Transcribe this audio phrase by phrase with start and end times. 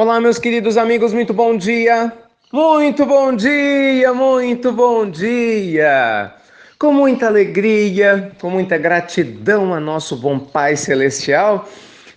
[0.00, 2.12] Olá, meus queridos amigos, muito bom dia!
[2.52, 6.32] Muito bom dia, muito bom dia!
[6.78, 11.68] Com muita alegria, com muita gratidão a nosso bom Pai Celestial,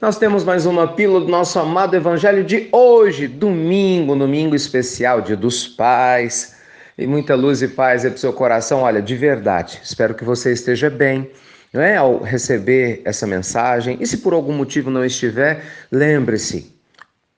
[0.00, 5.36] nós temos mais uma pílula do nosso amado Evangelho de hoje, domingo, domingo especial, Dia
[5.36, 6.56] dos Pais.
[6.98, 8.80] E muita luz e paz é para o seu coração.
[8.80, 11.30] Olha, de verdade, espero que você esteja bem
[11.72, 11.96] não é?
[11.96, 13.98] ao receber essa mensagem.
[14.00, 16.76] E se por algum motivo não estiver, lembre-se,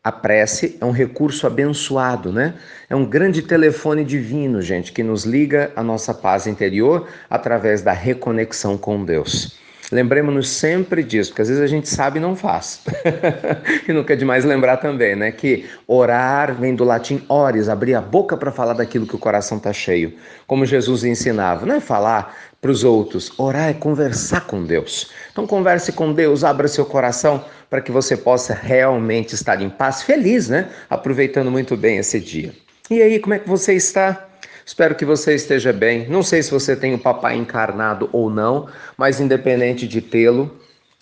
[0.02, 2.54] a prece é um recurso abençoado, né?
[2.88, 7.92] É um grande telefone divino, gente, que nos liga à nossa paz interior através da
[7.92, 9.58] reconexão com Deus.
[9.92, 12.80] Lembremos-nos sempre disso, porque às vezes a gente sabe e não faz.
[13.88, 15.32] e nunca é demais lembrar também, né?
[15.32, 19.58] Que orar vem do latim ores, abrir a boca para falar daquilo que o coração
[19.58, 20.14] está cheio.
[20.46, 25.10] Como Jesus ensinava, não é falar para os outros, orar é conversar com Deus.
[25.32, 30.02] Então converse com Deus, abra seu coração para que você possa realmente estar em paz,
[30.02, 30.68] feliz, né?
[30.88, 32.52] Aproveitando muito bem esse dia.
[32.90, 34.28] E aí, como é que você está?
[34.66, 36.08] Espero que você esteja bem.
[36.08, 40.50] Não sei se você tem o papai encarnado ou não, mas independente de tê-lo,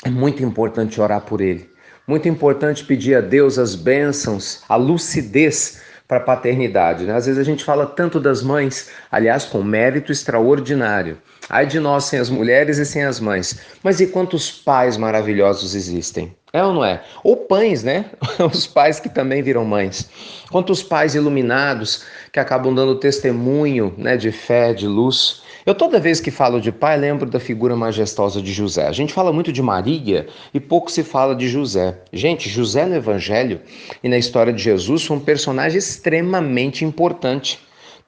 [0.04, 1.68] é muito importante orar por ele.
[2.06, 7.04] Muito importante pedir a Deus as bênçãos, a lucidez para a paternidade.
[7.04, 7.14] Né?
[7.14, 11.18] Às vezes a gente fala tanto das mães, aliás, com mérito extraordinário.
[11.50, 13.60] Ai de nós sem as mulheres e sem as mães.
[13.82, 16.34] Mas e quantos pais maravilhosos existem?
[16.52, 17.02] É ou não é?
[17.22, 18.06] Ou pães, né?
[18.52, 20.08] Os pais que também viram mães.
[20.50, 25.42] Quantos pais iluminados que acabam dando testemunho né, de fé, de luz.
[25.68, 28.88] Eu toda vez que falo de pai lembro da figura majestosa de José.
[28.88, 31.98] A gente fala muito de Maria e pouco se fala de José.
[32.10, 33.60] Gente, José no Evangelho
[34.02, 37.60] e na história de Jesus foi um personagem extremamente importante.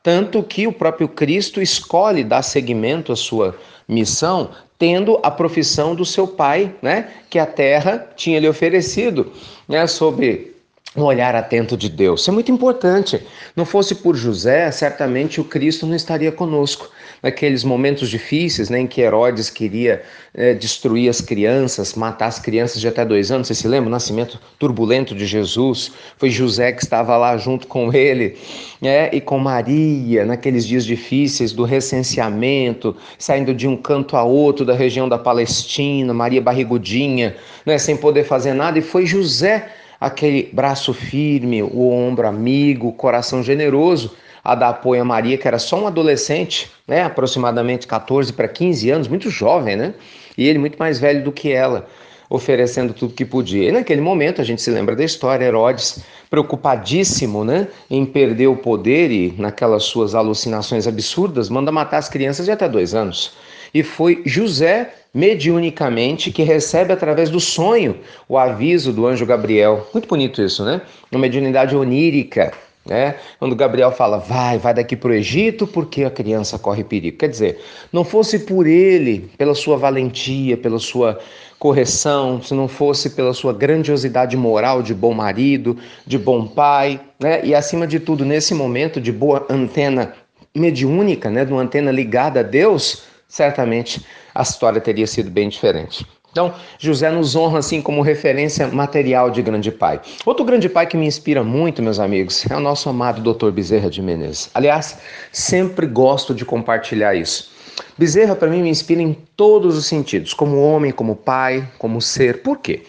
[0.03, 3.55] Tanto que o próprio Cristo escolhe dar seguimento à sua
[3.86, 9.33] missão, tendo a profissão do seu pai, né, que a terra tinha lhe oferecido,
[9.69, 10.49] né, sob
[10.96, 12.22] um olhar atento de Deus.
[12.22, 13.22] Isso é muito importante.
[13.55, 16.91] Não fosse por José, certamente o Cristo não estaria conosco.
[17.22, 20.03] Naqueles momentos difíceis né, em que Herodes queria
[20.34, 23.88] é, destruir as crianças, matar as crianças de até dois anos, você se lembra?
[23.88, 25.92] O nascimento turbulento de Jesus.
[26.16, 28.38] Foi José que estava lá junto com ele
[28.81, 34.64] né, e com Maria, naqueles dias difíceis do recenseamento, saindo de um canto a outro
[34.64, 38.78] da região da Palestina, Maria barrigudinha, né, sem poder fazer nada.
[38.78, 39.69] E foi José
[40.00, 44.12] aquele braço firme, o ombro amigo, o coração generoso
[44.43, 48.91] a dar apoio a Maria, que era só um adolescente, né, aproximadamente 14 para 15
[48.91, 49.94] anos, muito jovem, né?
[50.37, 51.87] E ele muito mais velho do que ela,
[52.31, 53.69] oferecendo tudo que podia.
[53.69, 58.56] E naquele momento, a gente se lembra da história, Herodes, preocupadíssimo, né, em perder o
[58.56, 63.34] poder e naquelas suas alucinações absurdas, manda matar as crianças de até dois anos.
[63.72, 67.97] E foi José mediunicamente que recebe através do sonho
[68.28, 69.88] o aviso do anjo Gabriel.
[69.92, 70.81] Muito bonito isso, né?
[71.10, 72.53] Uma mediunidade onírica,
[72.86, 73.16] né?
[73.38, 77.19] Quando Gabriel fala, vai, vai daqui para o Egito porque a criança corre perigo.
[77.19, 77.60] Quer dizer,
[77.92, 81.19] não fosse por ele, pela sua valentia, pela sua
[81.58, 85.76] correção, se não fosse pela sua grandiosidade moral de bom marido,
[86.06, 87.44] de bom pai, né?
[87.44, 90.14] E acima de tudo, nesse momento de boa antena
[90.56, 91.44] mediúnica, né?
[91.44, 94.04] De uma antena ligada a Deus, certamente
[94.34, 96.04] a história teria sido bem diferente.
[96.32, 100.00] Então, José nos honra assim como referência material de grande pai.
[100.24, 103.50] Outro grande pai que me inspira muito, meus amigos, é o nosso amado Dr.
[103.50, 104.50] Bezerra de Menezes.
[104.54, 104.98] Aliás,
[105.32, 107.50] sempre gosto de compartilhar isso.
[107.98, 112.42] Bezerra para mim me inspira em todos os sentidos, como homem, como pai, como ser.
[112.42, 112.82] Por quê?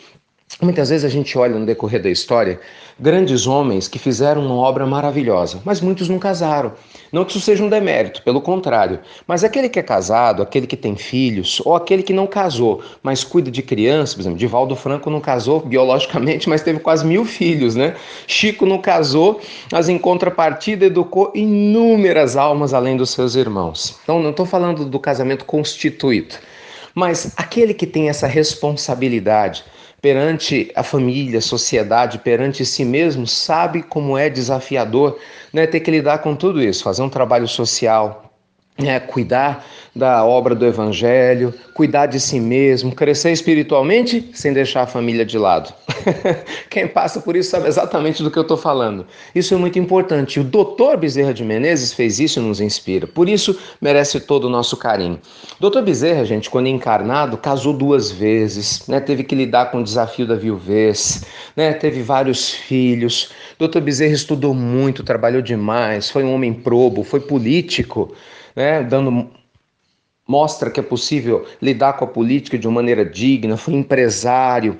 [0.61, 2.59] Muitas vezes a gente olha no decorrer da história
[3.01, 6.73] grandes homens que fizeram uma obra maravilhosa, mas muitos não casaram.
[7.11, 8.99] Não que isso seja um demérito, pelo contrário.
[9.27, 13.23] Mas aquele que é casado, aquele que tem filhos, ou aquele que não casou, mas
[13.23, 17.75] cuida de crianças, por exemplo, Divaldo Franco não casou biologicamente, mas teve quase mil filhos,
[17.75, 17.95] né?
[18.27, 19.41] Chico não casou,
[19.71, 23.97] mas em contrapartida educou inúmeras almas além dos seus irmãos.
[24.03, 26.35] Então não estou falando do casamento constituído,
[26.93, 29.63] mas aquele que tem essa responsabilidade
[30.01, 35.19] perante a família, a sociedade, perante si mesmo, sabe como é desafiador
[35.53, 38.30] né, ter que lidar com tudo isso, fazer um trabalho social,
[38.77, 44.87] né, cuidar da obra do Evangelho, cuidar de si mesmo, crescer espiritualmente sem deixar a
[44.87, 45.73] família de lado.
[46.69, 49.05] Quem passa por isso sabe exatamente do que eu estou falando.
[49.35, 50.39] Isso é muito importante.
[50.39, 53.05] O doutor Bezerra de Menezes fez isso e nos inspira.
[53.05, 55.19] Por isso merece todo o nosso carinho.
[55.59, 58.99] Doutor Bezerra, gente, quando encarnado, casou duas vezes, né?
[59.01, 61.25] teve que lidar com o desafio da viuvez,
[61.55, 61.73] né?
[61.73, 63.29] teve vários filhos.
[63.59, 68.15] Doutor Bezerra estudou muito, trabalhou demais, foi um homem probo, foi político,
[68.55, 68.83] né?
[68.83, 69.29] dando
[70.27, 74.77] mostra que é possível lidar com a política de uma maneira digna, foi empresário,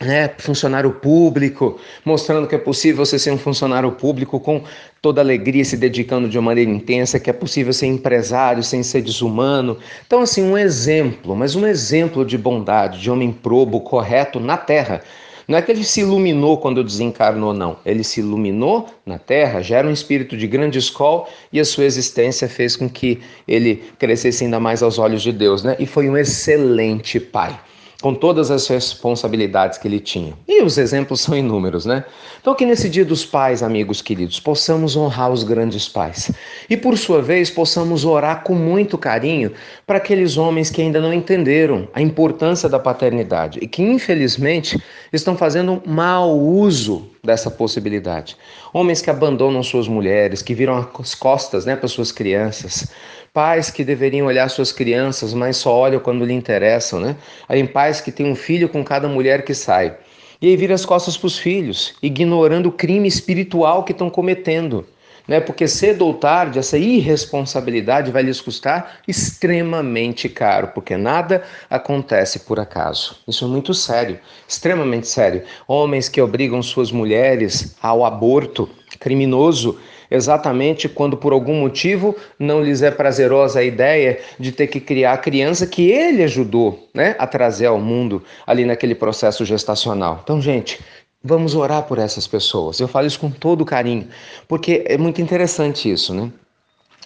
[0.00, 4.62] né, funcionário público, mostrando que é possível você ser um funcionário público com
[5.00, 9.00] toda alegria, se dedicando de uma maneira intensa, que é possível ser empresário sem ser
[9.00, 9.78] desumano.
[10.06, 15.02] Então, assim, um exemplo, mas um exemplo de bondade, de homem probo, correto na terra.
[15.48, 17.78] Não é que ele se iluminou quando desencarnou, não.
[17.86, 21.84] Ele se iluminou na terra, já era um espírito de grande escola e a sua
[21.84, 25.76] existência fez com que ele crescesse ainda mais aos olhos de Deus, né?
[25.78, 27.58] E foi um excelente pai
[28.00, 30.34] com todas as responsabilidades que ele tinha.
[30.46, 32.04] E os exemplos são inúmeros, né?
[32.40, 36.30] Então, que nesse dia dos pais, amigos queridos, possamos honrar os grandes pais.
[36.70, 39.52] E, por sua vez, possamos orar com muito carinho
[39.84, 44.80] para aqueles homens que ainda não entenderam a importância da paternidade e que, infelizmente,
[45.12, 48.36] estão fazendo mau uso dessa possibilidade.
[48.72, 52.88] Homens que abandonam suas mulheres, que viram as costas né, para suas crianças,
[53.36, 57.14] pais que deveriam olhar suas crianças, mas só olham quando lhe interessam, né?
[57.46, 59.94] Aí pais que têm um filho com cada mulher que sai.
[60.40, 64.86] E aí vira as costas para os filhos, ignorando o crime espiritual que estão cometendo.
[65.28, 65.38] Né?
[65.38, 72.58] Porque cedo ou tarde essa irresponsabilidade vai lhes custar extremamente caro, porque nada acontece por
[72.58, 73.18] acaso.
[73.28, 74.18] Isso é muito sério,
[74.48, 75.42] extremamente sério.
[75.68, 78.66] Homens que obrigam suas mulheres ao aborto
[78.98, 79.78] criminoso
[80.10, 85.14] exatamente quando por algum motivo não lhes é prazerosa a ideia de ter que criar
[85.14, 90.20] a criança que ele ajudou né, a trazer ao mundo ali naquele processo gestacional.
[90.22, 90.80] Então, gente,
[91.22, 92.78] vamos orar por essas pessoas.
[92.78, 94.08] Eu falo isso com todo carinho,
[94.46, 96.30] porque é muito interessante isso, né?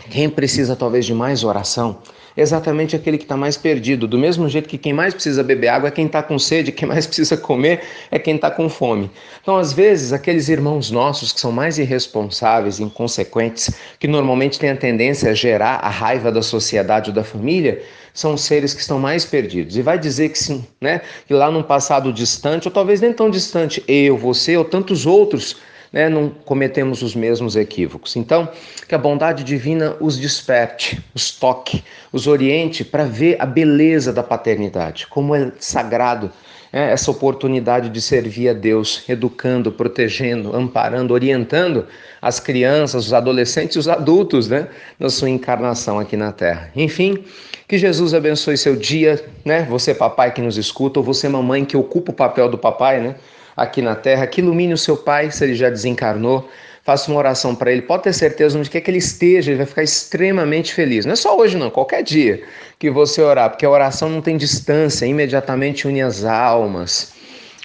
[0.09, 1.99] Quem precisa talvez de mais oração
[2.37, 4.07] exatamente aquele que está mais perdido.
[4.07, 6.89] Do mesmo jeito que quem mais precisa beber água é quem está com sede, quem
[6.89, 9.11] mais precisa comer é quem está com fome.
[9.43, 14.77] Então, às vezes, aqueles irmãos nossos que são mais irresponsáveis, inconsequentes, que normalmente têm a
[14.77, 17.83] tendência a gerar a raiva da sociedade ou da família,
[18.13, 19.77] são seres que estão mais perdidos.
[19.77, 21.01] E vai dizer que sim, né?
[21.27, 25.57] Que lá num passado distante, ou talvez nem tão distante, eu, você ou tantos outros
[25.93, 28.17] né, não cometemos os mesmos equívocos.
[28.17, 28.49] Então,
[28.89, 31.83] que a bondade divina os desperte, os toque,
[32.13, 36.31] os oriente para ver a beleza da paternidade, como é sagrado
[36.73, 41.87] é, essa oportunidade de servir a Deus, educando, protegendo, amparando, orientando
[42.23, 46.71] as crianças, os adolescentes e os adultos né, na sua encarnação aqui na Terra.
[46.77, 47.25] Enfim,
[47.67, 49.67] que Jesus abençoe seu dia, né?
[49.69, 53.15] Você, papai que nos escuta, ou você, mamãe, que ocupa o papel do papai, né?
[53.61, 56.49] Aqui na terra, que ilumine o seu pai, se ele já desencarnou.
[56.83, 57.83] Faça uma oração para ele.
[57.83, 61.05] Pode ter certeza onde quer que ele esteja, ele vai ficar extremamente feliz.
[61.05, 62.43] Não é só hoje, não, qualquer dia
[62.79, 67.13] que você orar, porque a oração não tem distância, imediatamente une as almas.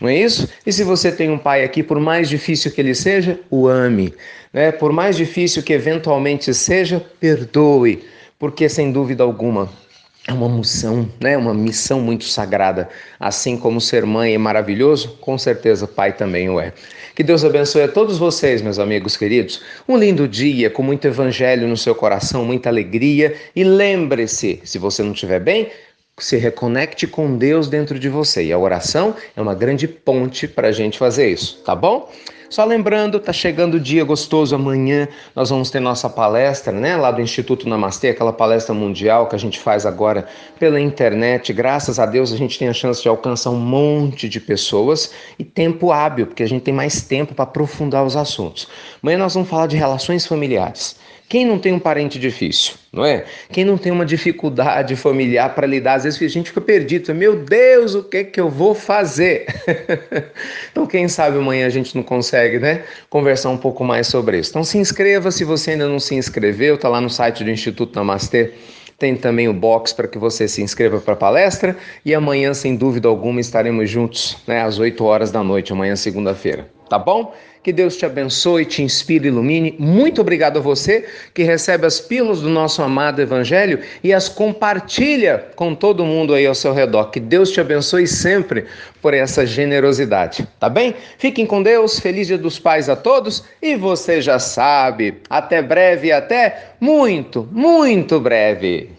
[0.01, 0.50] Não é isso?
[0.65, 4.13] E se você tem um pai aqui, por mais difícil que ele seja, o ame.
[4.51, 4.74] Né?
[4.74, 8.03] Por mais difícil que eventualmente seja, perdoe.
[8.38, 9.69] Porque, sem dúvida alguma,
[10.27, 11.38] é uma missão, né?
[11.38, 12.89] Uma missão muito sagrada.
[13.19, 16.74] Assim como ser mãe é maravilhoso, com certeza pai também o é.
[17.16, 19.62] Que Deus abençoe a todos vocês, meus amigos queridos.
[19.88, 23.36] Um lindo dia, com muito evangelho no seu coração, muita alegria.
[23.56, 25.69] E lembre-se, se você não estiver bem,
[26.18, 28.45] se reconecte com Deus dentro de você.
[28.45, 32.12] E a oração é uma grande ponte para a gente fazer isso, tá bom?
[32.50, 37.12] Só lembrando, tá chegando o dia gostoso amanhã, nós vamos ter nossa palestra, né, lá
[37.12, 40.27] do Instituto Namastê, aquela palestra mundial que a gente faz agora
[40.59, 41.51] pela internet.
[41.51, 45.44] Graças a Deus a gente tem a chance de alcançar um monte de pessoas e
[45.44, 48.68] tempo hábil, porque a gente tem mais tempo para aprofundar os assuntos.
[49.01, 50.97] Amanhã nós vamos falar de relações familiares.
[51.28, 53.26] Quem não tem um parente difícil, não é?
[53.52, 57.14] Quem não tem uma dificuldade familiar para lidar, às vezes a gente fica perdido.
[57.16, 59.48] Meu Deus, o que é que eu vou fazer?
[60.72, 62.84] então, quem sabe amanhã a gente não consegue, né?
[63.10, 64.52] Conversar um pouco mais sobre isso.
[64.52, 67.96] Então, se inscreva se você ainda não se inscreveu, tá lá no site do Instituto
[67.96, 68.54] Namastê.
[68.98, 72.76] Tem também o box para que você se inscreva para a palestra e amanhã, sem
[72.76, 76.70] dúvida alguma, estaremos juntos, né, às 8 horas da noite, amanhã, segunda-feira.
[76.88, 77.34] Tá bom?
[77.66, 79.74] Que Deus te abençoe, te inspire, ilumine.
[79.80, 81.04] Muito obrigado a você
[81.34, 86.45] que recebe as pílulas do nosso amado Evangelho e as compartilha com todo mundo aí
[86.45, 87.06] ao seu redor.
[87.06, 88.66] Que Deus te abençoe sempre
[89.02, 90.94] por essa generosidade, tá bem?
[91.18, 96.12] Fiquem com Deus, feliz Dia dos Pais a todos e você já sabe, até breve,
[96.12, 98.94] até muito, muito breve.